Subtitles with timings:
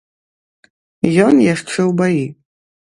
[1.27, 2.23] Ён яшчэ ў баі.